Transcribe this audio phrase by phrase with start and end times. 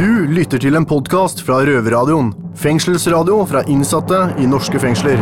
[0.00, 2.30] Du lytter til en podkast fra Røverradioen.
[2.56, 5.18] Fengselsradio fra innsatte i norske fengsler.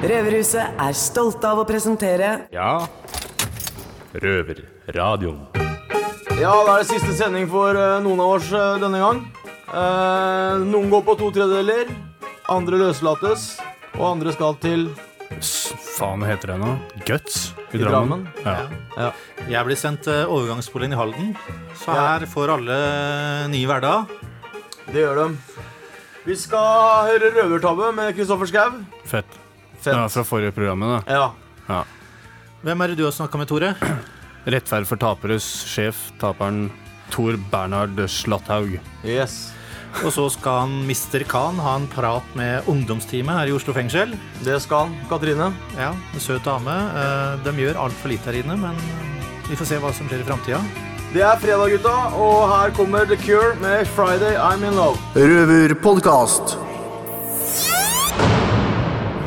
[0.00, 2.70] Røverhuset er stolte av å presentere Ja.
[4.16, 5.42] Røverradioen.
[6.40, 9.20] Ja, det er siste sending for eh, noen av oss eh, denne gang.
[9.74, 11.92] Eh, noen går på to tredjedeler,
[12.48, 13.58] andre løslates,
[13.98, 14.88] og andre skal til
[15.98, 16.70] Faen heter det nå?
[17.06, 18.24] Guts i, I Drammen?
[18.40, 18.78] Drammen?
[18.96, 19.10] Ja.
[19.50, 21.34] Jeg blir sendt til overgangsboligen i Halden,
[21.76, 22.78] så her får alle
[23.52, 24.08] ny hverdag.
[24.88, 25.26] Det gjør de.
[26.24, 28.80] Vi skal høre Røvertabbe med Kristoffer Schou.
[29.08, 29.38] Fett.
[29.78, 29.94] Fett.
[29.94, 31.28] Ja, fra forrige programmet, da.
[31.68, 31.82] Ja.
[32.64, 33.74] Hvem er det du har snakka med, Tore?
[34.48, 36.70] Rettferd for taperes sjef, taperen
[37.12, 38.78] Tor Bernhard Slatthaug.
[39.04, 39.52] Yes.
[40.04, 41.24] Og så skal han Mr.
[41.28, 44.12] Khan ha en prat med ungdomsteamet her i Oslo fengsel.
[44.46, 44.96] Det skal han.
[45.10, 45.48] Katrine.
[45.78, 46.74] Ja, en søt dame.
[47.02, 48.78] Eh, De gjør altfor lite her inne, men
[49.48, 50.60] vi får se hva som skjer i framtida.
[51.08, 55.00] Det er fredag, gutta, og her kommer The Cure med Friday I'm in love.
[55.16, 56.58] Røverpodkast.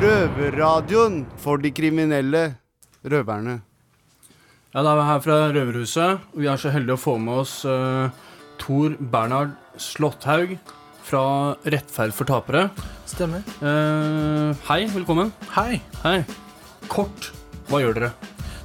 [0.02, 2.44] Røverradioen for de kriminelle
[3.06, 3.60] røverne.
[4.72, 6.30] Ja, da er vi her fra Røverhuset.
[6.38, 8.08] Vi er så heldige å få med oss uh,
[8.62, 10.58] Tor Bernhard Slåtthaug
[11.04, 12.68] fra Rettferd for tapere.
[13.10, 13.42] Stemmer.
[13.62, 15.32] Eh, hei, velkommen.
[15.56, 15.82] Hei.
[16.04, 16.20] Hei.
[16.92, 17.32] Kort,
[17.70, 18.12] hva gjør dere?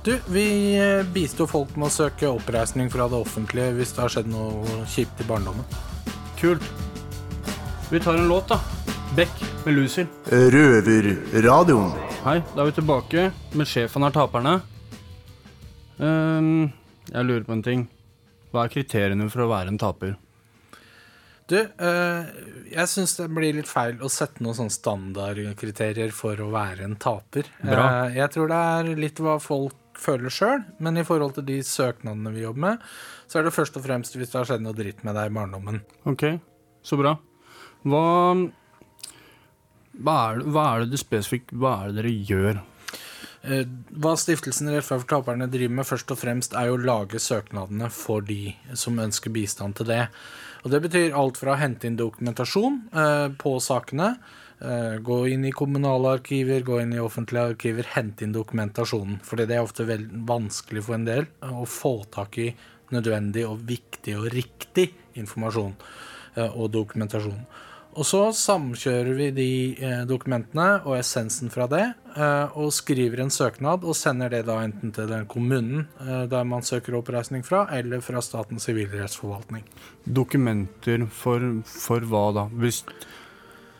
[0.06, 4.12] Du, vi bisto bistår folk med å søke oppreisning fra det offentlige hvis det har
[4.14, 5.66] skjedd noe kjipt i barndommen.
[6.38, 6.62] Kult.
[7.90, 8.60] Vi tar en låt, da.
[9.16, 10.10] Beck med Lucille.
[10.30, 11.96] Røverradioen.
[12.26, 14.58] Hei, da er vi tilbake med sjefen av taperne.
[15.96, 16.68] Um,
[17.08, 17.84] jeg lurer på en ting.
[18.52, 20.14] Hva er kriteriene for å være en taper?
[21.46, 22.30] Du, eh,
[22.72, 26.96] jeg syns det blir litt feil å sette noen sånne standardkriterier for å være en
[26.98, 27.46] taper.
[27.62, 27.84] Bra.
[28.08, 31.60] Eh, jeg tror det er litt hva folk føler sjøl, men i forhold til de
[31.64, 32.82] søknadene vi jobber med,
[33.30, 35.36] så er det først og fremst hvis det har skjedd noe dritt med deg i
[35.38, 35.78] barndommen.
[36.10, 36.24] Ok,
[36.84, 37.14] så bra.
[37.86, 38.02] Hva,
[40.02, 42.58] hva, er, hva er det du spesifikt Hva er det dere gjør?
[43.46, 43.62] Eh,
[43.94, 47.88] Hva Stiftelsen Rettferd for taperne driver med, først og fremst er jo å lage søknadene
[47.94, 50.02] for de som ønsker bistand til det.
[50.66, 54.08] Og Det betyr alt fra å hente inn dokumentasjon eh, på sakene,
[54.58, 59.20] eh, gå inn i kommunale arkiver, gå inn i offentlige arkiver, hente inn dokumentasjonen.
[59.22, 62.48] Fordi det er ofte veldig vanskelig for en del å få tak i
[62.90, 64.88] nødvendig og viktig og riktig
[65.22, 65.76] informasjon
[66.34, 67.46] eh, og dokumentasjon.
[67.96, 73.32] Og så samkjører vi de eh, dokumentene og essensen fra det, eh, og skriver en
[73.32, 77.64] søknad og sender det da enten til den kommunen eh, der man søker oppreisning fra,
[77.72, 79.64] eller fra Statens sivilrettsforvaltning.
[80.04, 82.44] Dokumenter for, for hva da?
[82.60, 82.82] Hvis,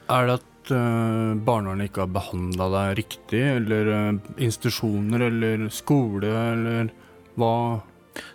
[0.09, 3.93] er det at eh, barnevernet ikke har behandla deg riktig, eller
[4.41, 6.88] institusjoner, eller skole, eller
[7.37, 7.53] hva?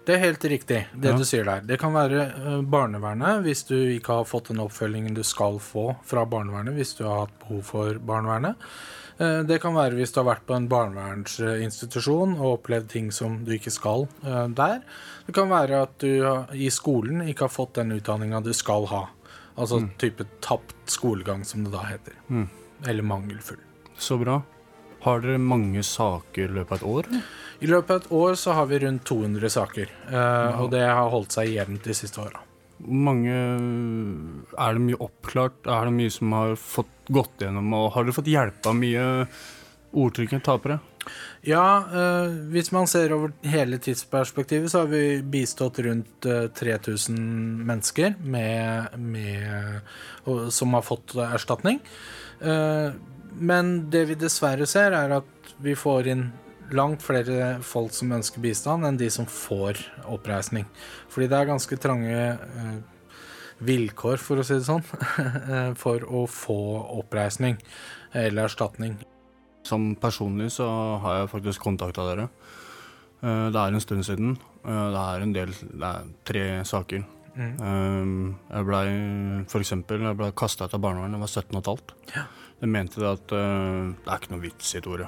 [0.06, 1.18] Det er helt riktig, det Ja.
[1.18, 1.62] du sier der.
[1.62, 5.96] Det kan være eh, barnevernet hvis du ikke har fått den oppfølgingen du skal få
[6.04, 8.56] fra barnevernet, hvis du har hatt behov for barnevernet.
[9.20, 13.44] Eh, Det kan være hvis du har vært på en barnevernsinstitusjon og opplevd ting som
[13.46, 14.82] du ikke skal eh, der.
[15.28, 16.10] Det kan være at du
[16.58, 19.08] i skolen ikke har fått den utdanninga du skal ha.
[19.58, 22.14] Altså type tapt skolegang, som det da heter.
[22.30, 22.48] Mm.
[22.88, 23.60] Eller mangelfull.
[23.98, 24.42] Så bra.
[25.02, 27.24] Har dere mange saker i løpet av et år?
[27.62, 31.10] I løpet av et år så har vi rundt 200 saker, eh, og det har
[31.14, 32.42] holdt seg jevnt de siste åra.
[32.82, 33.34] Hvor mange
[34.58, 35.68] Er det mye oppklart?
[35.70, 37.74] Er det mye som har fått gått gjennom?
[37.78, 39.04] Og har dere fått hjelp av mye
[39.92, 40.80] ordtrykkende tapere?
[41.42, 47.18] Ja, eh, hvis man ser over hele tidsperspektivet, så har vi bistått rundt eh, 3000
[47.66, 49.82] mennesker med, med,
[50.26, 51.82] og, som har fått erstatning.
[52.42, 52.94] Eh,
[53.40, 56.30] men det vi dessverre ser, er at vi får inn
[56.76, 59.80] langt flere folk som ønsker bistand, enn de som får
[60.12, 60.68] oppreisning.
[61.12, 62.76] Fordi det er ganske trange eh,
[63.68, 64.84] vilkår, for å si det sånn,
[65.52, 66.60] eh, for å få
[67.02, 67.60] oppreisning
[68.16, 68.98] eller erstatning.
[69.68, 70.68] Som personlig så
[71.04, 72.30] har jeg faktisk kontakta dere.
[73.22, 74.38] Eh, Det er en stund siden.
[74.62, 77.04] Det er en del Det er tre saker.
[77.32, 77.54] Mm.
[77.64, 78.86] Um, Jeg blei
[79.48, 81.94] Jeg ble kasta ut av barnevernet, jeg var 17 og et halvt.
[82.16, 82.24] Ja.
[82.62, 85.08] Jeg mente det at uh, det er ikke noe vits i, Tore.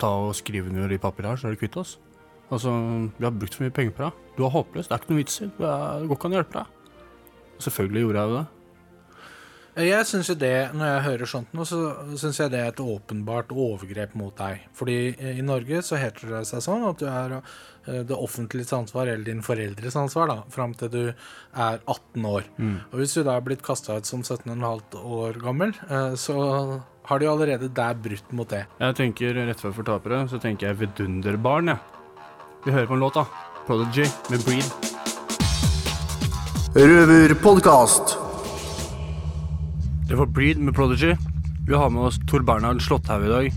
[0.00, 1.98] Ta og Skriv under i papiret her, så er du kvitt oss.
[2.50, 2.72] Altså,
[3.18, 4.12] vi har brukt for mye penger på deg.
[4.38, 4.88] Du er håpløs.
[4.88, 5.50] Det er ikke noe vits i.
[5.58, 6.66] Det er- det går ikke an å hjelpe deg.
[7.58, 8.46] Selvfølgelig gjorde jeg jo det.
[9.78, 11.78] Jeg syns jo det, når jeg hører sånt nå, så
[12.18, 14.64] syns jeg det er et åpenbart overgrep mot deg.
[14.74, 18.74] Fordi eh, i Norge så heter det seg sånn at du er eh, det offentliges
[18.74, 22.50] ansvar, eller din foreldres ansvar, da, fram til du er 18 år.
[22.90, 26.38] Og hvis du da er blitt kasta ut som 17,5 år gammel, eh, så
[27.08, 28.66] har de allerede der brutt mot det.
[28.82, 31.78] Jeg tenker rettferd for tapere, så tenker jeg vidunderbarn, jeg.
[32.66, 33.28] Vi hører på en låt, da.
[33.68, 34.96] Prodigy med Breed.
[36.74, 38.27] Røverpodkast.
[40.08, 41.16] Det var Breed med Prodigy.
[41.66, 43.48] Vi har med oss Tor Bernhard Slåtthaug i dag.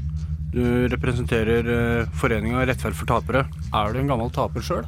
[0.51, 3.45] Du representerer uh, foreninga Rettferd for tapere.
[3.71, 4.83] Er du en gammel taper sjøl?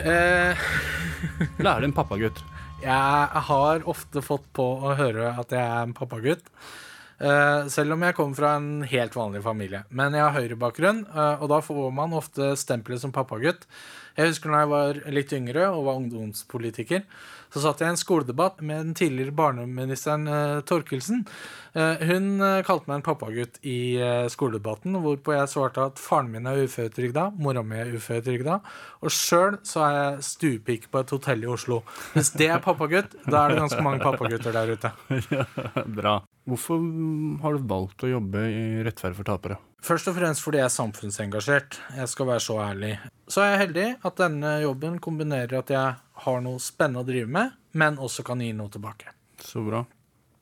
[0.00, 0.62] Eh,
[1.58, 2.40] Eller er du en pappagutt?
[2.82, 6.48] jeg har ofte fått på å høre at jeg er en pappagutt.
[7.20, 9.84] Eh, selv om jeg kommer fra en helt vanlig familie.
[9.92, 11.04] Men jeg har høyrebakgrunn,
[11.36, 13.68] og da får man ofte stempelet som pappagutt.
[14.16, 17.04] Jeg husker når jeg var litt yngre og var ungdomspolitiker,
[17.52, 21.26] så satt jeg i en skoledebatt med den tidligere barneministeren uh, Torkelsen.
[21.72, 26.28] Eh, hun eh, kalte meg en pappagutt i eh, skoledebatten, hvorpå jeg svarte at faren
[26.34, 28.58] min er uføretrygda, mora mi er uføretrygda,
[29.00, 31.80] og sjøl så er jeg stuepike på et hotell i Oslo.
[32.12, 34.92] Hvis det er pappagutt, da er det ganske mange pappagutter der ute.
[35.98, 36.18] Bra.
[36.44, 36.84] Hvorfor
[37.44, 39.60] har du valgt å jobbe i Rettferd for tapere?
[39.82, 41.76] Først og fremst fordi jeg er samfunnsengasjert.
[41.96, 42.92] Jeg skal være så ærlig.
[43.26, 47.26] Så er jeg heldig at denne jobben kombinerer at jeg har noe spennende å drive
[47.34, 49.10] med, men også kan gi noe tilbake.
[49.42, 49.82] Så bra.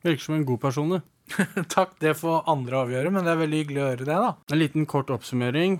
[0.05, 1.01] Virker som en god person, du.
[1.73, 4.31] Takk, det får andre avgjøre, men det er veldig hyggelig å høre det, da.
[4.53, 5.79] En liten kort oppsummering.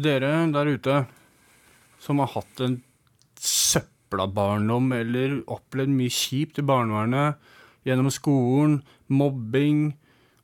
[0.00, 0.98] Dere der ute
[2.00, 2.80] som har hatt en
[3.36, 7.36] søpla barndom eller opplevd mye kjipt i barnevernet,
[7.84, 9.90] gjennom skolen, mobbing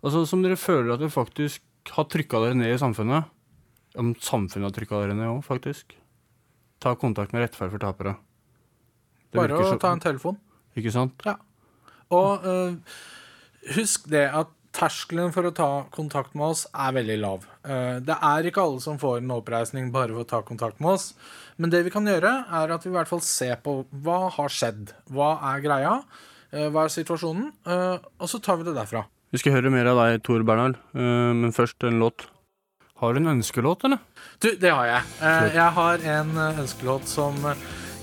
[0.06, 3.24] Altså som dere føler at dere faktisk har trykka dere ned i samfunnet.
[3.96, 5.94] Om samfunnet har trykka dere ned òg, faktisk.
[6.82, 8.16] Ta kontakt med Rettferd for tapere.
[9.32, 10.36] Det Bare å så- ta en telefon.
[10.76, 11.22] Ikke sant?
[12.10, 12.76] Og uh,
[13.74, 17.46] husk det at terskelen for å ta kontakt med oss er veldig lav.
[17.64, 20.90] Eh, det er ikke alle som får en oppreisning bare for å ta kontakt med
[20.90, 21.14] oss.
[21.56, 24.52] Men det vi kan gjøre, er at vi i hvert fall ser på hva har
[24.52, 24.92] skjedd.
[25.08, 25.94] Hva er greia?
[26.52, 27.54] Eh, hva er situasjonen?
[28.20, 29.06] Og så tar vi det derfra.
[29.36, 32.24] Vi skal høre mer av deg, Tor Bernhard, Eh, men først en låt.
[33.02, 33.98] Har du en ønskelåt, eller?
[34.40, 35.02] Du, det har jeg.
[35.20, 37.36] Eh, jeg har en eh, ønskelåt som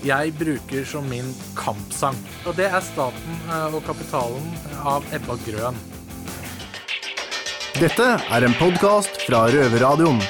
[0.06, 2.14] jeg bruker som min kampsang.
[2.46, 4.46] Og det er 'Staten og kapitalen'
[4.86, 5.74] av Ebba Grøn.
[7.82, 10.22] Dette er en podkast fra Røverradioen.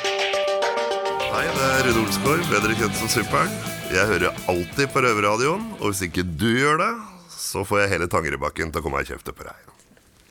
[1.35, 3.53] Hei, det er Rune Olsgaard, bedre kjent som Super'n.
[3.93, 6.93] Jeg hører alltid på Røverradioen, og hvis ikke du gjør det,
[7.29, 9.74] så får jeg hele Tangerudbakken til å komme og kjefte på deg.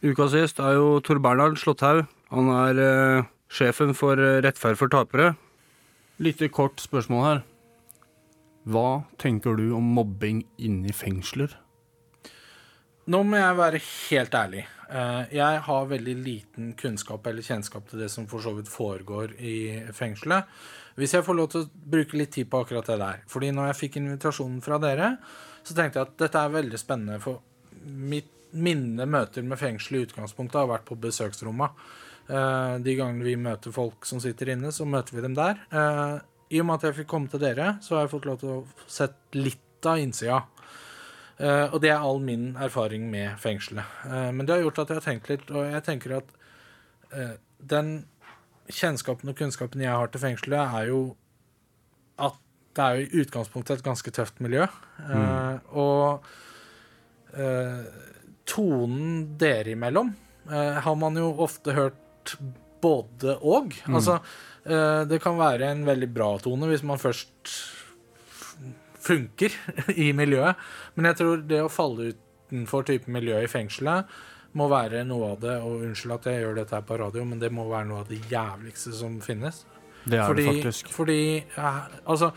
[0.03, 2.03] Ukas gjest er jo Tor Bernhard Slåtthaug.
[2.33, 5.29] Han er eh, sjefen for eh, Rettferd for tapere.
[6.23, 7.43] Lite kort spørsmål her.
[8.67, 11.55] Hva tenker du om mobbing inne i fengsler?
[13.11, 14.65] Nå må jeg være helt ærlig.
[14.91, 19.37] Eh, Jeg har veldig liten kunnskap eller kjennskap til det som for så vidt foregår
[19.39, 19.55] i
[19.95, 20.51] fengselet.
[20.99, 23.23] Hvis jeg får lov til å bruke litt tid på akkurat det der.
[23.31, 25.15] Fordi når jeg fikk invitasjonen fra dere,
[25.63, 27.23] så tenkte jeg at dette er veldig spennende.
[27.23, 27.39] For
[27.87, 31.73] mitt mine møter med fengsel i utgangspunktet har vært på besøksrommene.
[32.29, 35.59] Eh, De gangene vi møter folk som sitter inne, så møter vi dem der.
[35.71, 36.19] Eh,
[36.55, 38.49] I og med at jeg fikk komme til dere, så har jeg fått lov til
[38.53, 40.43] å sett litt av innsida.
[41.39, 43.83] Eh, og det er all min erfaring med fengselet.
[44.05, 46.39] Men det har gjort at jeg har tenkt litt, og jeg tenker at
[47.59, 48.05] den
[48.69, 51.01] kjennskapen og kunnskapen jeg har til fengselet, er jo
[52.21, 52.37] at
[52.73, 54.65] det er jo i utgangspunktet et ganske tøft miljø.
[55.09, 55.59] Mm.
[55.77, 56.23] Og
[58.49, 60.11] tonen dere imellom
[60.51, 62.35] eh, har man jo ofte hørt
[62.83, 63.75] både og.
[63.87, 64.19] Altså,
[64.65, 67.53] eh, det kan være en veldig bra tone hvis man først
[69.03, 69.55] funker
[70.05, 70.59] i miljøet.
[70.95, 74.11] Men jeg tror det å falle utenfor type miljø i fengselet
[74.53, 77.39] må være noe av det, og unnskyld at jeg gjør dette her på radio, men
[77.41, 79.63] det må være noe av det jævligste som finnes.
[80.03, 80.91] Det er fordi, det faktisk.
[80.93, 81.21] Fordi
[81.55, 81.71] ja,
[82.05, 82.29] Altså,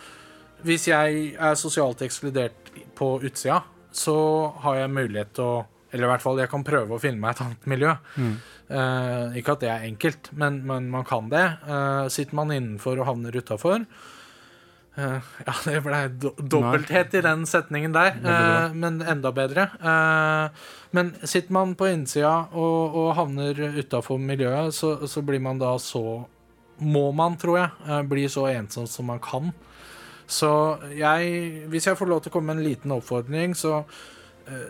[0.64, 3.60] hvis jeg er sosialt ekskludert på utsida,
[3.92, 4.16] så
[4.64, 5.64] har jeg mulighet til å
[5.96, 7.94] Eller i hvert fall, jeg kan prøve å finne meg et annet miljø.
[8.66, 11.46] Eh, ikke at det er enkelt, men, men man kan det.
[11.64, 13.84] Eh, sitter man innenfor og havner utafor
[14.96, 19.66] Ja, det ble do dobbelthet i den setningen der, eh, men enda bedre.
[19.76, 25.60] Eh, men sitter man på innsida og, og havner utafor miljøet, så, så blir man
[25.60, 26.24] da så
[26.80, 29.52] må man, tror jeg, eh, bli så ensom som man kan.
[30.26, 30.50] Så
[30.96, 33.78] jeg, hvis jeg får lov til å komme med en liten oppfordring, så
[34.48, 34.66] eh,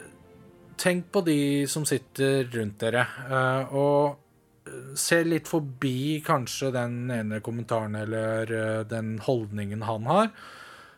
[0.80, 6.98] tenk på de som sitter rundt dere, eh, og eh, se litt forbi kanskje den
[7.12, 10.30] ene kommentaren eller eh, den holdningen han har,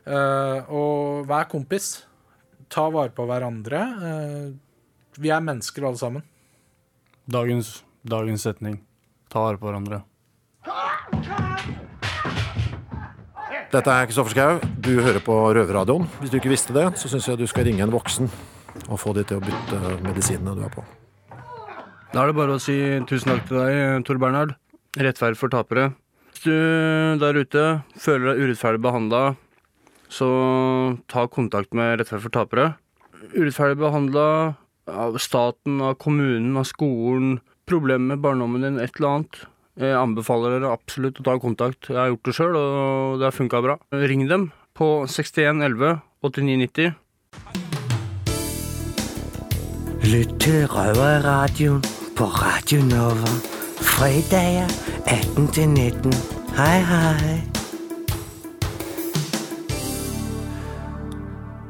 [0.06, 1.92] eh, og vær kompis.
[2.68, 3.78] Ta vare på hverandre.
[5.16, 6.24] Vi er mennesker alle sammen.
[7.24, 8.76] Dagens, dagens setning.
[9.32, 10.02] Ta vare på hverandre.
[13.72, 14.60] Dette er Kristoffer Schau.
[14.84, 16.04] Du hører på Røverradioen.
[16.20, 18.28] Hvis du ikke visste det, så syns jeg du skal ringe en voksen
[18.86, 20.84] og få de til å bytte medisinene du er på.
[22.12, 22.76] Da er det bare å si
[23.08, 24.54] tusen takk til deg, Tor Bernhard.
[24.98, 25.90] Rettferd for tapere.
[26.32, 27.64] Hvis du der ute
[27.98, 29.22] føler deg urettferdig behandla,
[30.08, 30.28] så
[31.10, 32.70] ta kontakt med Rettferd for tapere.
[33.34, 34.24] Urettferdig behandla
[34.88, 37.38] av staten, av kommunen, av skolen.
[37.68, 39.40] Problemer med barndommen din, et eller annet.
[39.78, 41.90] Jeg anbefaler dere absolutt å ta kontakt.
[41.90, 43.76] Jeg har gjort det sjøl, og det har funka bra.
[43.94, 46.96] Ring dem på 61 11 89 90.
[50.08, 51.82] Lytt til Røverradioen
[52.16, 53.28] på Radio Nova.
[53.84, 54.70] Fredager
[55.04, 56.14] 18 til 19.
[56.56, 57.34] Hei, hei.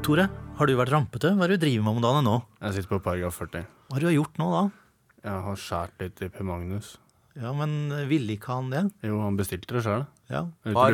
[0.05, 1.33] Tore, har du vært rampete?
[1.35, 2.37] Hva er det du driver med om dagen nå?
[2.61, 3.67] Jeg sitter på paragraf 40.
[3.89, 4.63] Hva har du gjort nå, da?
[5.25, 6.95] Jeg har skåret litt i Per Magnus.
[7.35, 7.75] Ja, men
[8.07, 8.85] ville ikke han det?
[9.03, 10.07] Jo, han bestilte det sjøl.
[10.31, 10.45] Ja.
[10.63, 10.87] Hva,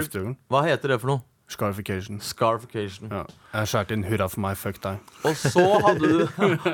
[0.50, 1.28] hva heter det for noe?
[1.48, 2.20] Scarification.
[2.22, 3.12] Scarification.
[3.14, 3.24] Ja.
[3.54, 4.98] Jeg skjærte inn 'hurra for meg, fuck deg'.
[5.30, 6.24] Og så hadde du,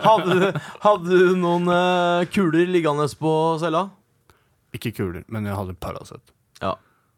[0.08, 0.46] hadde du,
[0.86, 3.90] hadde du noen uh, kuler liggende på cella?
[4.72, 6.24] Ikke kuler, men jeg hadde Paracet.
[6.62, 6.78] Ja.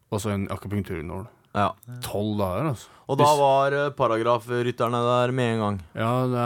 [0.10, 1.28] Og så en akupunkturnål.
[1.54, 1.70] Ja.
[2.02, 2.90] Tolv dager, altså.
[3.12, 5.76] Og da var eh, paragrafrytterne der med en gang.
[5.94, 6.46] Ja, det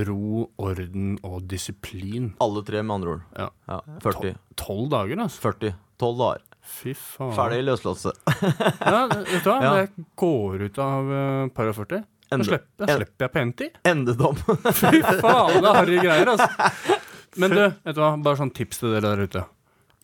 [0.00, 2.32] er ro, orden og disiplin.
[2.42, 3.26] Alle tre, med andre ord.
[3.38, 3.48] Ja.
[3.68, 4.34] Ja, 40.
[4.58, 5.44] Tolv dager, altså.
[5.44, 5.76] 40.
[6.02, 6.42] 12 dager.
[6.72, 7.34] Fy faen.
[7.36, 8.14] Ferdig løslåtse.
[8.92, 9.58] Ja, vet du hva?
[9.62, 9.72] Ja.
[9.82, 11.10] Jeg går ut av
[11.56, 13.68] para 40, da slipper, da slipper jeg pent i.
[13.92, 14.38] Endedom.
[14.80, 16.98] Fy faen, det er harry greier, altså.
[17.40, 18.12] Men du, vet du hva?
[18.24, 19.44] Bare sånn tips til dere der ute.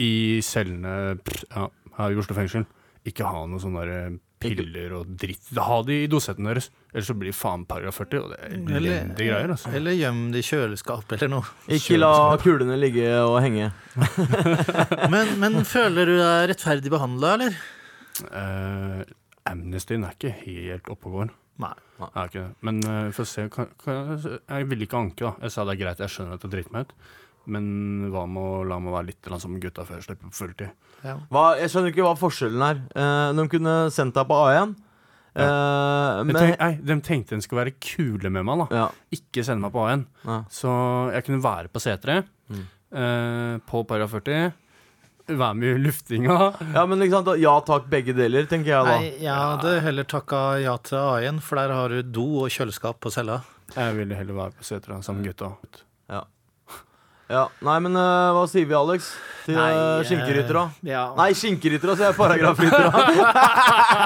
[0.04, 0.12] I
[0.46, 1.66] cellene ja,
[1.98, 2.68] her i Oslo fengsel,
[3.08, 3.94] ikke ha noe sånn der
[4.40, 5.48] piller og dritt.
[5.56, 8.54] Ha de i dosetten deres, ellers så blir det faen paragraf 40, og det er
[8.78, 9.72] elendige greier, altså.
[9.74, 11.50] eller gjem det i kjøleskap eller noe.
[11.78, 13.70] Ikke la kulene ligge og henge.
[15.12, 17.58] Men, men føler du deg rettferdig behandla, eller?
[18.28, 19.02] Uh,
[19.48, 21.30] Amnestyen er ikke helt oppe og går.
[21.62, 21.74] Nei.
[22.62, 23.46] Men uh, vi får se.
[23.54, 25.32] Kan, kan, jeg- jeg ville ikke anke, da.
[25.46, 26.94] Jeg sa det er greit, jeg skjønner at det driter meg ut.
[27.48, 30.70] Men hva med å la meg være litt som gutta før jeg slipper på fulltid?
[31.32, 32.82] Hva, jeg skjønner ikke hva forskjellen er.
[32.92, 34.76] Eh, de kunne sendt deg på A1.
[35.38, 38.66] Eh, Jeg men tenk, nei, de tenkte de skulle være kule med meg, da.
[38.82, 38.86] ja.
[39.14, 40.06] Ikke sende meg på A1.
[40.26, 40.38] Ja.
[40.50, 40.72] Så
[41.14, 42.64] jeg kunne være på C3, Mm.
[42.96, 44.52] eh, på paragraf 40.
[45.28, 46.36] Være med i luftinga.
[46.74, 48.94] ja, men sant, da, ja takk, begge deler, tenker jeg da.
[48.98, 52.98] Nei, jeg hadde heller takka ja til A1, for der har du do og kjøleskap
[53.04, 53.42] på cella.
[53.76, 55.50] Jeg ville heller være på C3 sammen med gutta.
[56.08, 56.22] Ja,
[57.28, 59.10] Nei, men uh, hva sier vi, Alex?
[59.44, 60.62] Til Nei, uh, Nei, skinkeryttera?
[60.88, 61.02] Ja.
[61.16, 62.16] Nei, skinkeryttera, sier jeg.
[62.16, 62.88] Paragrafryttera.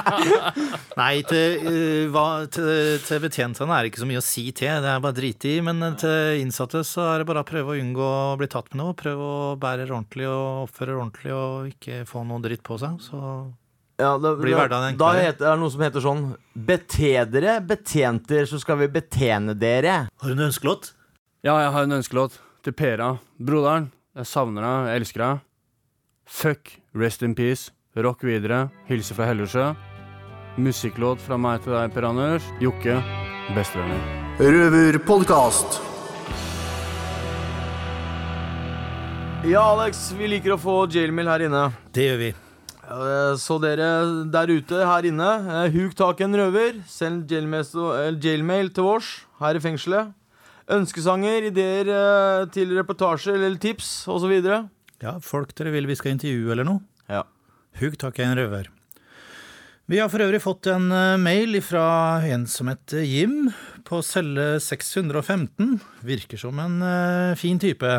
[1.00, 4.82] Nei, til, uh, hva, til, til betjentene er det ikke så mye å si til,
[4.82, 5.54] det er bare drit i.
[5.62, 8.70] Men eh, til innsatte så er det bare å prøve å unngå å bli tatt
[8.74, 8.98] med noe.
[8.98, 12.98] Prøve å bære ordentlig og oppføre ordentlig og ikke få noe dritt på seg.
[13.06, 13.18] Så
[14.02, 16.22] Ja, det, Blir hverdagen da heter, er det noe som heter sånn
[16.54, 20.08] Bete dere, betjenter, så skal vi betjene dere.
[20.10, 20.96] har du en ønskelåt?
[21.46, 23.16] Ja, jeg har en ønskelåt til Pera.
[23.38, 25.46] Broderen, jeg savner deg, jeg elsker deg.
[26.26, 27.70] Fuck, rest in peace.
[27.96, 28.70] Rock videre.
[28.88, 29.72] Hilse fra Hellersjø.
[30.62, 32.46] Musikklåt fra meg til deg, Per Anders.
[32.62, 32.98] Jokke,
[33.56, 34.00] bestevenner.
[34.40, 35.80] Røverpodkast.
[39.42, 41.66] Ja, Alex, vi liker å få jailmail her inne.
[41.92, 42.32] Det gjør vi.
[43.42, 43.88] Så dere
[44.30, 46.82] der ute her inne, eh, huk tak i en røver.
[46.86, 47.64] Send jailmail,
[47.96, 50.12] eh, jailmail til oss her i fengselet.
[50.72, 54.32] Ønskesanger, ideer eh, til reportasjer eller tips osv.
[55.02, 56.80] Ja, folk dere vil vi skal intervjue eller noe?
[57.10, 57.26] Ja.
[57.80, 58.70] Hugg tak i en røver.
[59.90, 63.50] Vi har for øvrig fått en eh, mail fra en som heter Jim,
[63.84, 65.76] på celle 615.
[66.06, 67.98] Virker som en eh, fin type.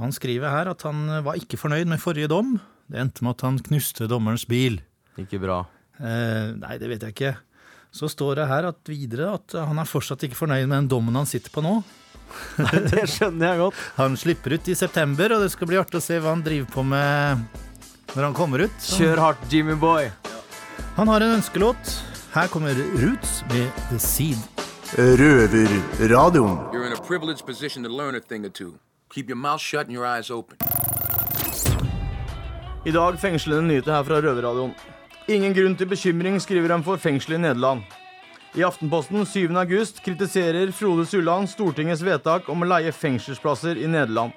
[0.00, 2.58] Han skriver her at han var ikke fornøyd med forrige dom.
[2.90, 4.78] Det endte med at han knuste dommerens bil.
[5.18, 5.64] Ikke bra.
[5.98, 7.34] Eh, nei, det vet jeg ikke.
[7.92, 11.16] Så står det her at videre at han er fortsatt ikke fornøyd med den dommen
[11.18, 11.80] han sitter på nå.
[12.92, 13.80] Det skjønner jeg godt.
[13.96, 16.70] Han slipper ut i september, og det skal bli artig å se hva han driver
[16.70, 17.42] på med
[18.14, 18.76] når han kommer ut.
[18.78, 20.06] Så- Kjør hardt, Jimmy boy.
[20.96, 21.96] Han har en ønskelåt.
[22.34, 24.38] Her kommer Roots med The Seed.
[24.94, 26.56] Røverradioen.
[26.72, 28.74] You're in a privileged position to learn a thing or two.
[29.10, 30.56] Keep your mouth shut and your eyes open.
[32.86, 34.74] I dag fengslende nyheten her fra Røverradioen.
[35.30, 37.84] Ingen grunn til bekymring, skriver han for fengselet i Nederland.
[38.58, 39.52] I Aftenposten 7.
[39.60, 44.34] august kritiserer Frode Sulland Stortingets vedtak om å leie fengselsplasser i Nederland.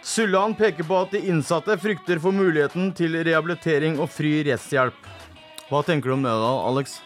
[0.00, 4.96] Sulland peker på at de innsatte frykter for muligheten til rehabilitering og fri rettshjelp.
[5.68, 6.96] Hva tenker du om det da, Alex?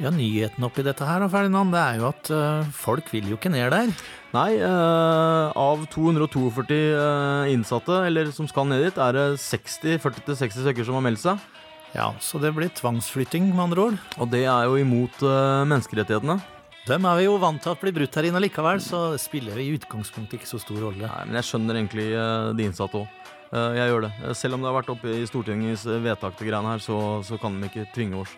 [0.00, 3.52] Ja, Nyheten oppi dette her, Ferdinand, det er jo at eh, folk vil jo ikke
[3.52, 3.94] ned der.
[4.34, 10.64] Nei, eh, av 242 eh, innsatte, eller som skal ned dit, er det 60, 40-60
[10.64, 11.50] stykker som har meldt seg.
[11.94, 13.96] Ja, Så det blir tvangsflytting, med andre ord.
[14.22, 16.38] Og det er jo imot uh, menneskerettighetene.
[16.86, 19.58] Dem er vi jo vant til at blir brutt her inne likevel, så det spiller
[19.60, 21.02] i utgangspunktet ikke så stor rolle.
[21.10, 23.18] Nei, men jeg skjønner egentlig uh, de innsatte òg.
[23.50, 24.12] jeg gjør det.
[24.22, 26.96] Eh, Selv om det har vært oppe i Stortingets eh, vedtak til greiene her, så,
[27.26, 28.32] så kan de ikke tvinge oss.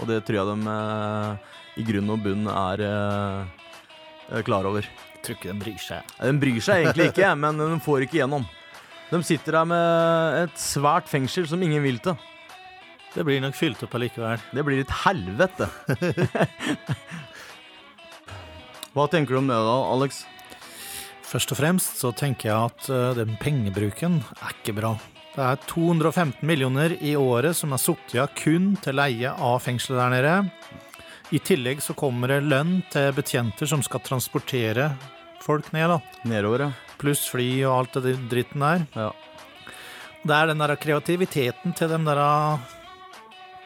[0.00, 3.68] Og det tror jeg de eh, i grunn og bunn er eh,
[4.30, 4.84] eh, klar over.
[4.84, 6.12] Jeg tror ikke de bryr seg.
[6.20, 8.44] De bryr seg egentlig ikke, men de får ikke gjennom.
[9.10, 12.14] De sitter der med et svært fengsel som ingen vil til.
[13.14, 14.42] Det blir nok fylt opp allikevel.
[14.54, 15.66] Det blir et helvete.
[18.94, 20.24] Hva tenker du om det da, Alex?
[21.30, 24.96] Først og fremst så tenker jeg at eh, den pengebruken er ikke bra.
[25.30, 30.00] Det er 215 millioner i året som er sittet av kun til leie av fengselet
[30.00, 30.34] der nede.
[31.30, 34.90] I tillegg så kommer det lønn til betjenter som skal transportere
[35.40, 36.00] folk ned, da.
[36.26, 36.96] Nedover, ja.
[36.98, 38.82] Pluss fly og alt det dritten der.
[38.98, 39.12] Ja.
[40.26, 42.24] Det er den der kreativiteten til de der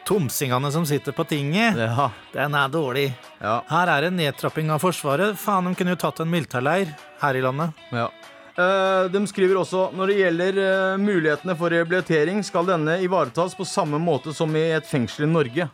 [0.05, 1.77] tomsingene som sitter på tinget.
[1.79, 2.11] Ja.
[2.33, 3.09] Den er dårlig.
[3.41, 3.59] Ja.
[3.69, 5.37] Her er det nedtrapping av Forsvaret.
[5.39, 7.85] Faen, de kunne jo tatt en militærleir her i landet.
[7.95, 8.09] Ja.
[8.55, 13.67] Eh, de skriver også når det gjelder eh, mulighetene for rehabilitering, skal denne ivaretas på
[13.67, 15.67] samme måte som i et fengsel i Norge.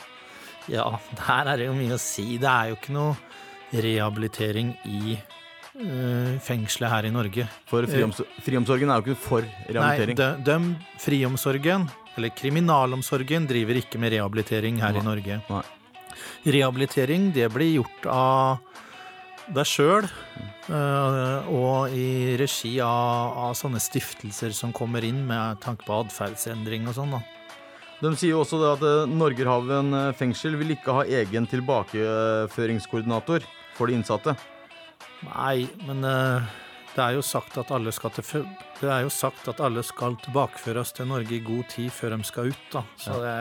[0.71, 0.87] Ja,
[1.19, 2.39] der er det jo mye å si.
[2.41, 7.45] Det er jo ikke noe rehabilitering i eh, fengselet her i Norge.
[7.69, 10.17] For friomsorgen er jo ikke for rehabilitering.
[10.17, 15.01] Nei, de, de, friomsorgen, eller kriminalomsorgen, driver ikke med rehabilitering her Nei.
[15.01, 15.39] i Norge.
[15.49, 15.63] Nei.
[16.57, 20.05] Rehabilitering, det blir gjort av deg sjøl,
[21.51, 26.97] og i regi av, av sånne stiftelser som kommer inn med tanke på atferdsendring og
[26.99, 27.23] sånn, da.
[28.01, 33.45] De sier jo også at eh, Norgerhaven eh, fengsel vil ikke ha egen tilbakeføringskoordinator
[33.77, 34.33] for de innsatte.
[35.27, 36.47] Nei, men eh,
[36.95, 38.49] det er jo sagt at alle skal til fø-
[38.81, 42.23] Det er jo sagt at alle skal tilbakeføres til Norge i god tid før de
[42.27, 42.81] skal ut, da.
[42.97, 43.35] Så det,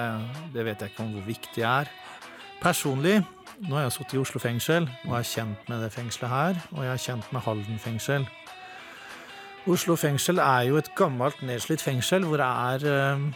[0.55, 1.91] det vet jeg ikke om hvor viktig det er.
[2.61, 3.17] Personlig,
[3.69, 6.61] nå har jeg sittet i Oslo fengsel, og jeg er kjent med det fengselet her,
[6.77, 8.27] og jeg er kjent med Halden fengsel.
[9.69, 13.27] Oslo fengsel er jo et gammelt, nedslitt fengsel hvor det er eh,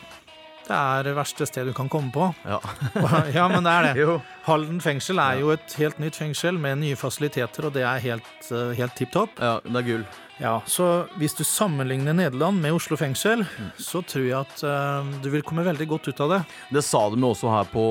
[0.65, 2.31] det er det verste stedet du kan komme på.
[2.49, 2.61] Ja.
[3.37, 4.19] ja, men det er det.
[4.47, 8.31] Halden fengsel er jo et helt nytt fengsel med nye fasiliteter, og det er helt,
[8.51, 9.37] eh, helt tipp topp.
[9.41, 10.07] Ja, det er gull.
[10.43, 13.45] Ja, så hvis du sammenligner Nederland med Oslo fengsel,
[13.79, 16.41] så tror jeg at uh, du vil komme veldig godt ut av det.
[16.75, 17.85] Det sa de jo også her på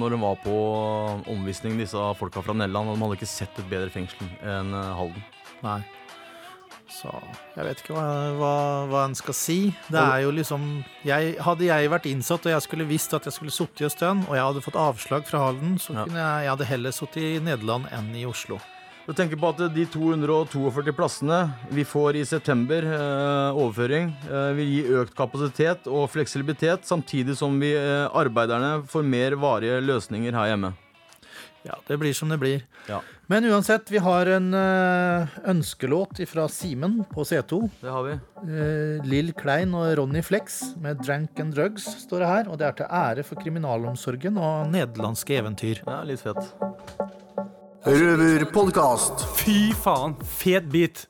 [0.00, 0.56] når de var på
[1.34, 2.88] omvisning, disse folka fra Nederland.
[2.88, 5.26] og De hadde ikke sett et bedre fengsel enn eh, Halden.
[5.66, 5.82] Nei.
[7.02, 7.10] Så
[7.56, 8.04] jeg vet ikke hva,
[8.38, 8.52] hva,
[8.86, 9.56] hva en skal si.
[9.90, 10.66] Det er jo liksom
[11.02, 13.94] jeg, Hadde jeg vært innsatt og jeg skulle visst at jeg skulle sittet i en
[13.96, 16.04] stund, og jeg hadde fått avslag fra Halden, så Ja.
[16.06, 18.60] kunne jeg, jeg hadde heller sittet i Nederland enn i Oslo.
[19.02, 21.40] Du tenker på at de 242 plassene
[21.74, 27.58] vi får i september, eh, overføring, eh, vil gi økt kapasitet og fleksibilitet, samtidig som
[27.58, 30.72] vi eh, arbeiderne får mer varige løsninger her hjemme.
[31.66, 32.62] Ja, det blir som det blir.
[32.88, 33.00] Ja.
[33.32, 37.62] Men uansett, vi har en øh, ønskelåt fra Simen på C2.
[37.80, 38.16] Det har vi.
[38.44, 42.50] Eh, Lill Klein og Ronny Flex med 'Drank and Drugs' står det her.
[42.52, 45.80] Og det er til ære for kriminalomsorgen og nederlandske eventyr.
[45.80, 46.44] Ja, litt fett.
[47.88, 49.24] Røverpodkast.
[49.40, 51.06] Fy faen, fet bit.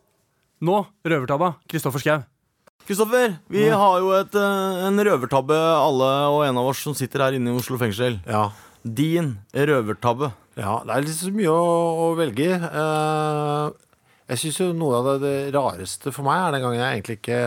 [0.62, 1.56] Nå, røvertabba.
[1.66, 2.20] Kristoffer Schau.
[2.86, 7.18] Kristoffer, vi har jo et, eh, en røvertabbe, alle og en av oss som sitter
[7.18, 8.22] her inne i Oslo fengsel.
[8.30, 8.52] Ja.
[8.82, 10.32] Din røvertabbe.
[10.58, 11.66] ja, det er litt så mye å,
[12.02, 12.54] å velge i.
[12.56, 13.66] Eh,
[14.32, 17.16] jeg syns jo noe av det, det rareste for meg er den gangen jeg egentlig
[17.18, 17.40] ikke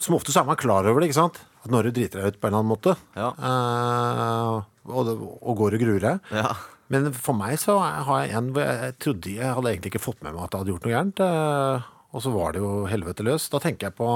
[0.00, 1.40] Som ofte så er man klar over det, ikke sant?
[1.64, 2.94] At når du driter deg ut på en eller annen måte.
[3.18, 3.32] Ja.
[3.34, 4.56] Eh,
[4.88, 5.10] og,
[5.42, 6.28] og går og gruer deg.
[6.38, 6.52] Ja.
[6.88, 10.00] Men for meg så har jeg en hvor jeg, jeg trodde jeg hadde egentlig ikke
[10.06, 11.20] fått med meg at jeg hadde gjort noe gærent.
[11.26, 13.50] eh, og så var det jo helvete løs.
[13.52, 14.06] Da tenker jeg på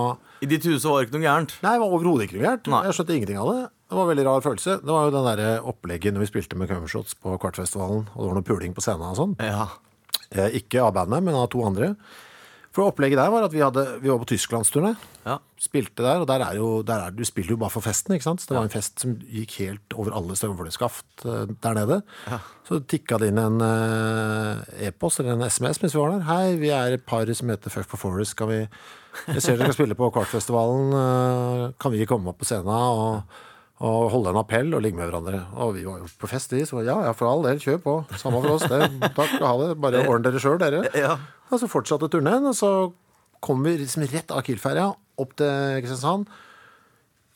[0.41, 1.53] I ditt hus var det ikke noe gærent.
[1.61, 2.71] Nei, det var overhodet ikke noe gærent.
[2.73, 2.81] Nei.
[2.89, 3.59] Jeg skjønte ingenting av det.
[3.93, 4.79] Det var en veldig rar følelse.
[4.81, 8.29] Det var jo den der opplegget når vi spilte med Covershots på Kvartfestivalen, og det
[8.31, 9.35] var noe puling på scenen og sånn.
[9.45, 9.67] Ja.
[10.33, 11.91] Eh, Ikke av bandet, men av to andre.
[12.73, 14.95] For opplegget der var at vi, hadde, vi var på tysklandsturné.
[15.29, 15.35] Ja.
[15.61, 18.25] Spilte der, og der er jo, der er, du spiller jo bare for festen, ikke
[18.31, 18.41] sant?
[18.41, 22.01] Så det var en fest som gikk helt over alle støvleskaft eh, der nede.
[22.65, 26.25] Så tikka det inn en eh, e-post eller en SMS mens vi var der.
[26.33, 28.39] Hei, vi er et par som heter Fuck for Forest.
[28.39, 30.97] Skal vi Jeg ser dere skal spille på Kvartfestivalen.
[30.97, 33.43] eh, Kan vi komme opp på scenen og,
[33.83, 35.41] og holde en appell og ligge med hverandre?
[35.59, 36.63] Og vi var jo på fest, vi.
[36.69, 37.95] Så ja, ja, for all del, kjør på.
[38.21, 38.67] Samme for oss.
[38.71, 38.79] Det,
[39.19, 39.73] takk, ha det.
[39.83, 40.85] Bare ordne dere sjøl, dere.
[40.99, 41.17] Ja.
[41.51, 42.71] Og så fortsatte turneen, og så
[43.43, 44.87] kom vi liksom rett av Kiel-ferja
[45.23, 46.31] opp til Kristiansand.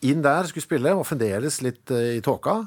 [0.07, 2.61] Inn der, skulle spille, var fremdeles litt eh, i tåka.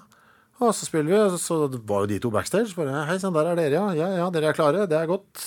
[0.59, 2.75] Og så spiller vi, og så var jo de to backstage.
[2.75, 3.85] Bare, Hei sann, der er dere, ja.
[3.95, 4.83] Ja, ja, dere er klare.
[4.91, 5.45] Det er godt.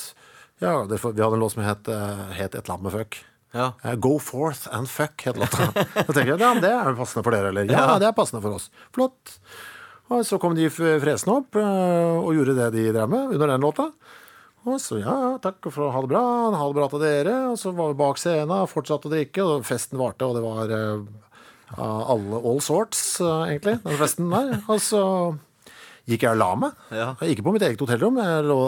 [0.63, 3.19] Ja, derfor, Vi hadde en låt som het, eh, het Et eller annet med fuck.
[3.53, 3.67] Ja.
[3.85, 5.69] Eh, Go forth and fuck, het låta.
[6.05, 7.69] Så tenker jeg, ja, det er passende for dere, eller?
[7.69, 8.69] Ja, det er passende for oss.
[8.95, 9.37] Flott.
[10.13, 13.63] Og så kom de fresende opp eh, og gjorde det de drev med under den
[13.65, 13.87] låta.
[14.63, 16.23] Og så ja, ja, takk for ha det bra,
[16.55, 17.35] ha det bra til dere.
[17.51, 20.71] Og så var vi bak scenen, fortsatte å drikke, og festen varte, og det var
[20.77, 21.07] eh,
[21.73, 24.53] av alle all sorts, eh, egentlig, den festen der.
[24.71, 25.01] Og så
[26.09, 26.79] gikk jeg og la meg.
[26.95, 27.09] Ja.
[27.23, 28.19] Jeg gikk på mitt eget hotellrom.
[28.23, 28.59] Jeg lå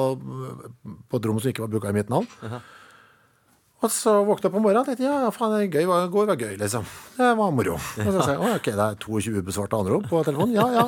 [1.12, 2.28] på et rom som ikke var bruka i mitt navn.
[3.83, 6.39] Og så våkna jeg på morgenen og tenkte ja, faen, det gøy, var- går var
[6.39, 6.85] gøy, liksom.
[7.17, 7.75] Det var moro.
[7.75, 10.55] Og så sa jeg ok, det er 22 besvarte anrop på telefonen.
[10.55, 10.85] Ja, ja.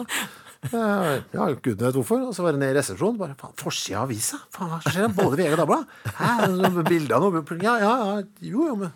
[0.73, 2.23] Ja, gud vet hvorfor.
[2.29, 3.19] Og så var det ned i resepsjonen.
[3.19, 4.39] Bare, faen, Forsida av avisa?
[4.55, 5.11] Faen, hva skjer?
[5.13, 6.87] Både VG og Dagbladet?
[6.89, 7.43] Bilde av noe?
[7.61, 8.23] Ja, ja, ja.
[8.41, 8.91] Jo, jo, men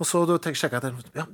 [0.00, 0.24] Og så
[0.58, 1.12] sjekka jeg telefonen.
[1.14, 1.24] Ja,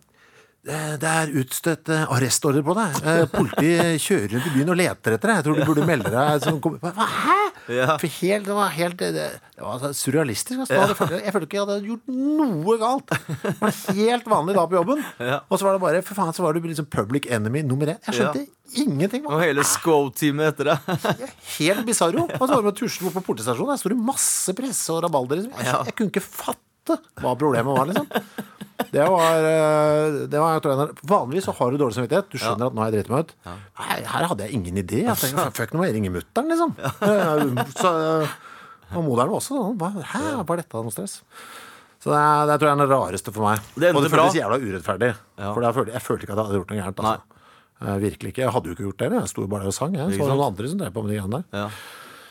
[0.62, 2.98] det det er utstøtt eh, arrestordre på deg.
[3.02, 5.40] Eh, Politiet kjører rundt i byen og leter etter deg.
[5.40, 6.46] Jeg tror du burde melde deg.
[6.84, 7.38] Hva, hæ?
[7.72, 7.96] Ja.
[7.98, 9.24] For helt, det var helt det,
[9.58, 10.62] var surrealistisk.
[10.62, 10.78] Altså.
[10.78, 13.14] Jeg, følte, jeg følte ikke jeg hadde gjort noe galt.
[13.42, 15.04] Det var helt vanlig da på jobben.
[15.18, 15.40] Ja.
[15.48, 18.00] Og så var det bare For faen, så var du liksom public enemy nummer én.
[18.06, 18.46] Jeg skjønte
[18.82, 19.26] ingenting.
[19.30, 21.30] Og hele Squo-teamet etter deg.
[21.58, 22.28] Helt bisarro.
[22.30, 23.74] Og så var det med å tusle bort på politistasjonen.
[23.74, 25.42] Der sto det masse presse og rabalder.
[25.42, 25.58] Liksom.
[25.58, 25.82] Jeg, Ja.
[25.90, 28.06] jeg kunne ikke fatte hva problemet var, liksom.
[28.92, 32.28] Det var, eh, det var jeg tror Vanligvis så har du dårlig samvittighet.
[32.32, 33.34] Du skjønner at nå har jeg dritt meg ut.
[33.46, 35.02] Nei, her hadde jeg ingen idé.
[35.06, 36.74] Jeg tenkte, Fuck, nå må jeg ringe mutter'n, liksom.
[36.82, 37.66] Ja.
[37.82, 38.34] Så, eh,
[38.92, 40.04] og moderen var også sånn.
[40.12, 41.20] Hæ, var dette noe stress?
[42.02, 43.68] Så det, er, det tror jeg er det rareste for meg.
[43.78, 45.12] Det og det føltes jævla urettferdig.
[45.38, 45.52] Ja.
[45.52, 47.02] For jeg følte, jeg følte ikke at jeg hadde gjort noe gærent.
[47.02, 47.42] Altså.
[47.82, 48.42] Eh, virkelig ikke.
[48.42, 49.10] Jeg hadde jo ikke gjort det.
[49.20, 49.94] Jeg sto bare der og sang.
[49.94, 50.16] Jeg.
[50.16, 51.62] Så var det noen andre som drev på med de greiene der.
[51.62, 51.68] Ja.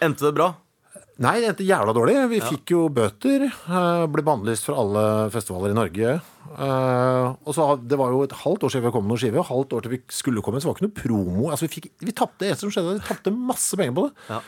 [0.08, 0.50] Endte det bra?
[1.22, 2.16] Nei, det endte jævla dårlig.
[2.32, 3.44] Vi fikk jo bøter.
[3.46, 5.04] eh, Ble bannlyst fra alle
[5.34, 6.16] festivaler i Norge.
[6.52, 9.40] Eh, og så Det var jo et halvt år siden vi kom med noen skive,
[9.40, 10.58] og halvt år til vi skulle komme.
[10.60, 11.50] Så det var ikke noe promo.
[11.52, 14.14] Altså, vi fikk, vi tapte det som skjedde, vi tapte masse penger på det.
[14.34, 14.42] Ja.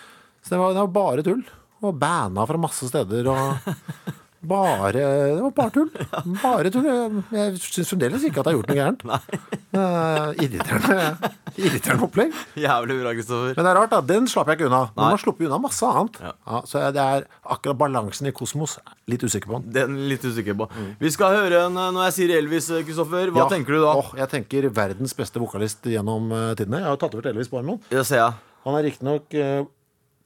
[0.44, 1.44] Så det var, det var bare tull.
[1.84, 3.28] Og banda fra masse steder.
[3.30, 3.74] Og
[4.44, 5.90] bare Det var bare tull.
[6.44, 6.88] Bare tull.
[7.32, 9.04] Jeg, syns fremdeles ikke at jeg har gjort noe gærent.
[9.74, 12.34] Eh, irriterende, irriterende opplegg.
[12.62, 13.56] Jævlig bra, Kristoffer.
[13.58, 14.02] Men det er rart, da.
[14.06, 14.82] Den slapp jeg ikke unna.
[14.94, 15.08] Nei.
[15.16, 16.20] man slipper unna masse annet.
[16.22, 16.34] Ja.
[16.46, 17.26] Ja, så det er
[17.56, 18.76] akkurat balansen i kosmos.
[19.10, 19.74] Litt usikker på den.
[19.74, 20.68] Den litt usikker på.
[21.02, 23.34] Vi skal høre en, når jeg sier Elvis, Kristoffer.
[23.34, 23.50] Hva Ja.
[23.56, 23.96] tenker du da?
[24.04, 26.84] Oh, jeg tenker verdens beste vokalist gjennom eh, tidene.
[26.84, 27.82] Jeg har jo tatt over til Elvis Barmon.
[27.90, 28.42] Det ser jeg.
[28.68, 29.66] Han er riktignok uh,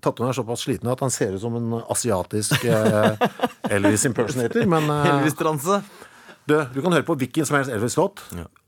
[0.04, 3.16] Tattooen er såpass sliten at han ser ut som en asiatisk eh,
[3.74, 4.68] Elvis impersonator.
[4.70, 5.80] Men eh, Elvis-transe.
[6.48, 8.22] du, du kan høre på hvilken som helst Elvis-låt.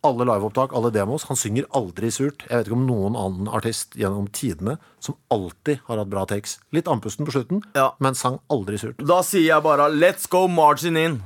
[0.04, 1.28] Alle liveopptak, alle demos.
[1.30, 2.46] Han synger aldri surt.
[2.50, 6.58] Jeg vet ikke om noen annen artist gjennom tidene som alltid har hatt bra takes.
[6.76, 7.92] Litt andpusten på slutten, Ja.
[8.00, 8.98] men sang aldri surt.
[9.06, 11.22] Da sier jeg bare let's go marching in.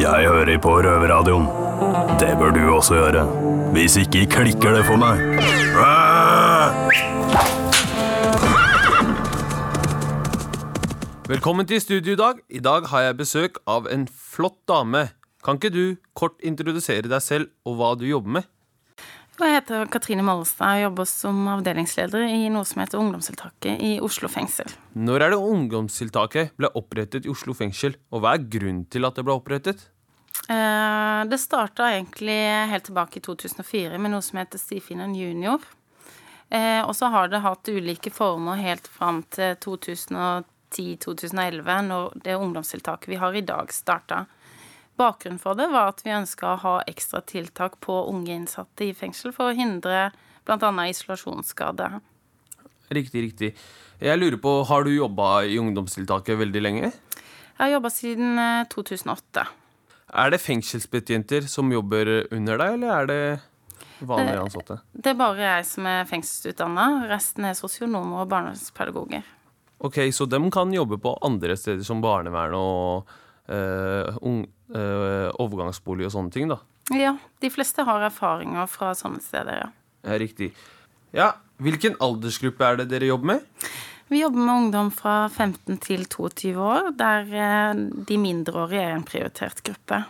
[0.00, 1.48] Jeg hører på Røverradioen.
[2.20, 3.24] Det bør du også gjøre.
[3.74, 5.20] Hvis ikke klikker det for meg.
[11.30, 12.38] Velkommen til studio i dag.
[12.50, 15.04] I dag har jeg besøk av en flott dame.
[15.46, 15.84] Kan ikke du
[16.18, 18.48] kort introdusere deg selv og hva du jobber med?
[19.38, 24.26] Jeg heter Katrine Mollestad og jobber som avdelingsleder i noe som heter Ungdomstiltaket i Oslo
[24.32, 24.74] fengsel.
[24.98, 29.14] Når er det ungdomstiltaket ble opprettet i Oslo fengsel, og hva er grunnen til at
[29.14, 29.86] det ble opprettet?
[30.50, 32.40] Eh, Det starta egentlig
[32.74, 35.62] helt tilbake i 2004 med noe som heter Stifinneren junior.
[36.50, 39.54] Eh, Og så har det hatt ulike former helt fram til
[40.70, 44.24] 2010-2011, når det ungdomstiltaket vi har i dag, starta.
[45.00, 48.94] Bakgrunnen for det var at vi ønska å ha ekstra tiltak på unge innsatte i
[48.96, 50.10] fengsel for å hindre
[50.44, 50.70] bl.a.
[50.90, 51.88] isolasjonsskade.
[52.90, 53.52] Riktig, riktig.
[54.00, 56.90] Jeg lurer på, Har du jobba i ungdomstiltaket veldig lenge?
[56.90, 59.46] Jeg har jobba siden eh, 2008.
[60.20, 63.20] Er det fengselsbetjenter som jobber under deg, eller er det
[64.00, 64.78] vanlige Det- ansatte?
[64.92, 66.86] Det er bare jeg som er fengselsutdanna.
[67.12, 69.22] Resten er sosionomer og barnevernspedagoger.
[69.80, 73.08] Ok, Så de kan jobbe på andre steder som barnevern og
[73.48, 74.42] eh, ung,
[74.74, 76.60] eh, overgangsbolig og sånne ting, da?
[76.92, 79.70] Ja, de fleste har erfaringer fra sånne steder, ja.
[80.04, 80.52] Ja, riktig.
[81.16, 83.66] Ja, Hvilken aldersgruppe er det dere jobber med?
[84.10, 89.04] Vi jobber med ungdom fra 15 til 22 år, der eh, de mindreårige er en
[89.06, 90.00] prioritert gruppe.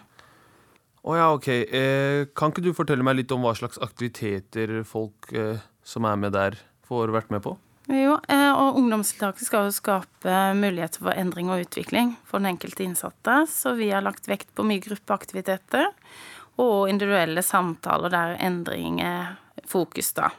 [1.00, 1.48] Å ja, ok.
[1.50, 6.22] Eh, kan ikke du fortelle meg litt om hva slags aktiviteter folk eh, som er
[6.22, 6.56] med der,
[6.86, 7.56] får vært med på?
[7.90, 12.84] Jo, eh, og ungdomstiltaket skal jo skape muligheter for endring og utvikling for den enkelte
[12.86, 15.88] innsatte, så vi har lagt vekt på mye gruppeaktiviteter
[16.62, 19.34] og individuelle samtaler der endring er
[19.66, 20.30] fokus, da.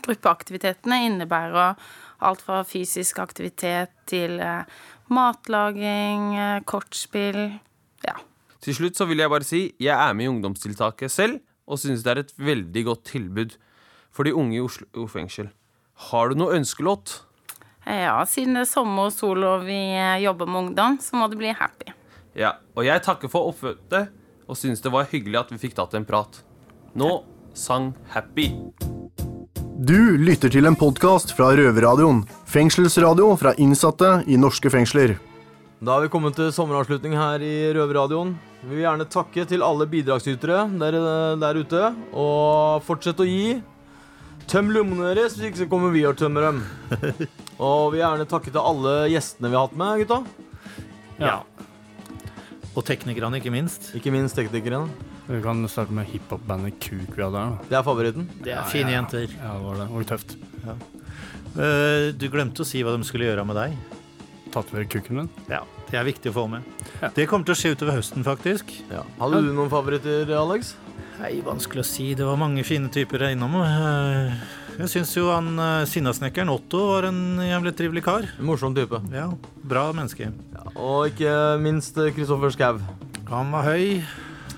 [0.00, 1.76] Gruppeaktivitetene innebærer
[2.24, 4.64] alt fra fysisk aktivitet til eh,
[5.12, 7.42] matlaging, eh, kortspill,
[8.08, 8.16] ja.
[8.64, 12.08] Til slutt så vil jeg bare si jeg er med i ungdomstiltaket selv, og synes
[12.08, 13.60] det er et veldig godt tilbud
[14.10, 15.52] for de unge i Oslo fengsel.
[16.08, 17.20] Har du noe ønskelåt?
[17.84, 19.78] Ja, siden det er sommer og sol og vi
[20.22, 21.92] jobber med ungdom, så må det bli happy.
[22.38, 24.08] Ja, og jeg takker for oppmøtet,
[24.48, 26.40] og synes det var hyggelig at vi fikk tatt en prat.
[26.96, 27.10] Nå
[27.54, 28.48] sang Happy.
[29.80, 32.22] Du lytter til en podkast fra Røverradioen.
[32.48, 35.16] Fengselsradio fra innsatte i norske fengsler.
[35.80, 38.34] Da har vi kommet til sommeravslutning her i Røverradioen.
[38.64, 40.98] Vi vil gjerne takke til alle bidragsytere der,
[41.40, 41.92] der ute.
[42.12, 43.60] Og fortsett å gi.
[44.50, 46.56] Tøm lommene deres, hvis ikke så kommer vi og tømmer dem.
[47.60, 50.16] Og vi vil gjerne takke til alle gjestene vi har hatt med, gutta.
[51.20, 51.34] Ja.
[52.72, 53.90] Og teknikerne, ikke minst.
[53.98, 54.88] Ikke minst teknikerne.
[55.28, 57.58] Vi kan starte med hiphop-bandet Kuk vi hadde her.
[57.68, 58.26] Det er favoritten.
[58.42, 59.28] Det er fine jenter.
[59.36, 59.86] Ja, det var det.
[59.92, 60.34] Og tøft.
[60.66, 63.76] Eh, Du glemte å si hva de skulle gjøre med deg.
[64.50, 65.28] Tatovere kukken min?
[65.52, 65.60] Ja,
[65.92, 66.66] det er viktig å få med.
[67.14, 68.72] Det kommer til å skje utover høsten, faktisk.
[68.90, 70.72] Hadde du noen favoritter, Alex?
[71.20, 72.06] Nei, vanskelig å si.
[72.16, 73.58] Det var mange fine typer jeg innom.
[73.60, 74.32] Eh,
[74.80, 78.28] Jeg syns jo han eh, sinnasnekkeren Otto var en jævlig trivelig kar.
[78.40, 79.02] Morsom type.
[79.12, 79.26] Ja,
[79.68, 80.30] bra menneske.
[80.80, 82.80] Og ikke minst Kristoffer Schau.
[83.28, 84.00] Han var høy.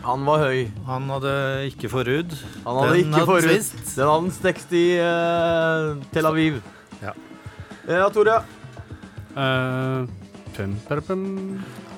[0.06, 0.68] Han var høy.
[0.86, 1.34] Han hadde
[1.72, 2.32] ikke forhud.
[2.64, 3.50] Han hadde Den ikke hadde forhud.
[3.50, 3.92] svist.
[3.96, 6.60] Den hadde han stekt i uh, Tel Aviv.
[7.02, 7.12] Ja.
[7.90, 8.38] ja, Tore.
[9.34, 10.06] Eh,
[10.56, 11.26] pum, pum, pum.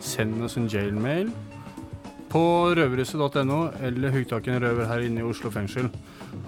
[0.05, 1.31] Send oss en jailmail
[2.35, 2.42] på
[2.75, 5.87] røverhuset.no eller hugg tak i en røver her inne i Oslo fengsel.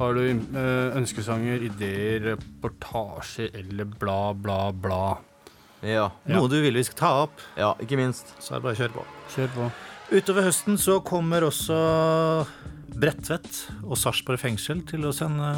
[0.00, 5.02] Har du eh, ønskesanger, ideer, reportasjer eller bla, bla, bla?
[5.86, 6.08] Ja.
[6.26, 7.42] Noe du vil vi skal ta opp.
[7.54, 8.34] Ja, ikke minst.
[8.42, 9.04] Så er det bare å kjøre på.
[9.36, 9.68] Kjør på.
[10.16, 11.76] Utover høsten så kommer også
[12.96, 15.48] Bredtvet og Sarpsborg fengsel til å sende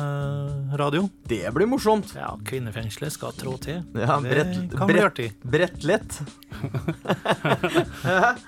[0.80, 1.04] radio.
[1.28, 2.14] Det blir morsomt.
[2.16, 3.82] Ja, kvinnefengselet skal trå til.
[3.94, 5.30] Ja, det kan bli artig.
[5.44, 6.20] Brettlett.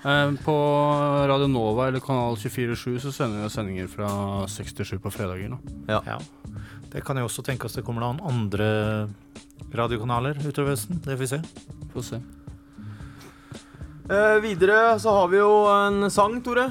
[0.01, 0.55] Eh, på
[1.29, 4.09] Radio Nova eller Kanal 24-7 så sender vi sendinger fra
[4.49, 5.53] 6 til 7 på fredager.
[5.53, 5.59] nå.
[5.91, 6.17] Ja.
[6.91, 8.71] Det kan jeg også tenke oss det kommer noen andre
[9.77, 10.99] radiokanaler utover høsten.
[11.05, 11.41] Det får vi se.
[11.93, 12.21] Får se.
[14.11, 16.67] Eh, videre så har vi jo en sang, Tore.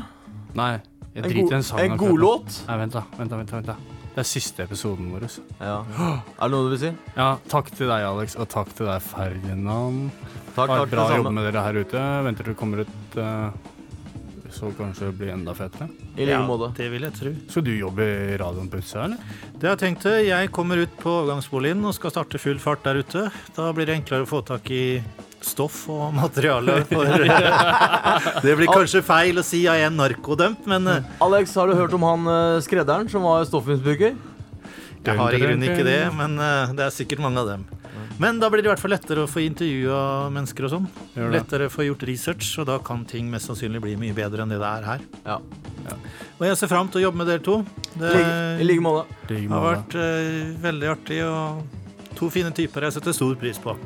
[0.57, 0.73] Nei,
[1.19, 1.79] jeg En driter god- i en sang.
[1.79, 2.25] en akkurat god nå.
[2.25, 2.59] låt?
[2.67, 3.75] Nei, vent da, vent da, vent da, vent da.
[4.09, 5.25] Det er siste episoden vår.
[5.61, 5.75] Ja.
[6.41, 6.89] Er det noe du vil si?
[7.15, 10.09] Ja, takk til deg, Alex, og takk til deg, Ferdinand.
[10.55, 11.23] Takk, Har takk, bra det samme.
[11.23, 12.05] jobb med dere her ute.
[12.25, 13.51] Venter til det kommer ut eh,
[14.51, 15.87] Så kanskje det blir enda fetere.
[16.17, 16.73] I like måte.
[16.75, 17.31] Det vil jeg tro.
[17.53, 18.01] Skal du jobbe
[18.33, 19.17] i radioen på utsida, eller?
[19.53, 20.03] Det har jeg tenkt.
[20.25, 23.27] Jeg kommer ut på overgangsboligen og skal starte full fart der ute.
[23.55, 25.03] Da blir det enklere å få tak i
[25.45, 26.81] stoff og materiale.
[26.89, 27.07] For
[28.45, 31.95] det blir kanskje feil å si jeg er narkodømt, men eh, Alex, har du hørt
[31.95, 34.17] om han eh, skredderen som var stoffmisbruker?
[34.99, 36.01] jeg har i grunnen ikke det.
[36.15, 37.67] Men eh, det er sikkert mange av dem.
[38.19, 40.87] Men da blir det i hvert fall lettere å få intervjua mennesker og sånn.
[41.31, 44.51] Lettere å få gjort research, og da kan ting mest sannsynlig bli mye bedre enn
[44.51, 45.05] det det er her.
[45.23, 45.37] Ja.
[46.35, 47.61] Og jeg ser fram til å jobbe med dere to.
[47.95, 48.11] Det
[48.59, 49.07] I like måte.
[49.39, 53.77] har vært uh, veldig artig, og to fine typer jeg setter stor pris på.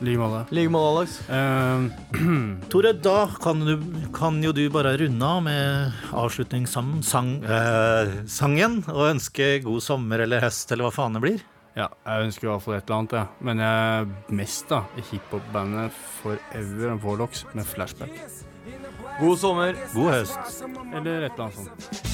[0.00, 0.40] Like måte.
[0.50, 1.16] I like måte, Alex.
[1.28, 3.74] Uh, Tore, da kan, du,
[4.14, 10.24] kan jo du bare runde av med avslutningssangen sang, uh, sangen, og ønske god sommer
[10.26, 11.44] eller høst, eller hva faen det blir.
[11.74, 13.46] ja, jeg ønsker i hvert fall et eller annet, jeg.
[13.48, 18.14] Men jeg mest da i hiphop-bandet Forever and Warlocks med flashback.
[19.20, 19.78] God sommer.
[19.94, 20.66] God høst.
[20.94, 22.13] Eller et eller annet sånt.